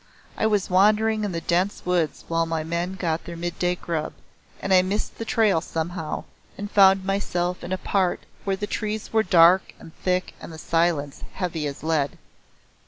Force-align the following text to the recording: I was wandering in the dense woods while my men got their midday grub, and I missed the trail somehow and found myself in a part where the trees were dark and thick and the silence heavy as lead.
I 0.35 0.47
was 0.47 0.67
wandering 0.67 1.23
in 1.23 1.31
the 1.31 1.41
dense 1.41 1.85
woods 1.85 2.25
while 2.27 2.47
my 2.47 2.63
men 2.63 2.95
got 2.95 3.25
their 3.25 3.37
midday 3.37 3.75
grub, 3.75 4.13
and 4.59 4.73
I 4.73 4.81
missed 4.81 5.19
the 5.19 5.25
trail 5.25 5.61
somehow 5.61 6.23
and 6.57 6.71
found 6.71 7.05
myself 7.05 7.63
in 7.63 7.71
a 7.71 7.77
part 7.77 8.21
where 8.43 8.55
the 8.55 8.65
trees 8.65 9.13
were 9.13 9.21
dark 9.21 9.75
and 9.79 9.91
thick 10.01 10.33
and 10.41 10.51
the 10.51 10.57
silence 10.57 11.23
heavy 11.33 11.67
as 11.67 11.83
lead. 11.83 12.17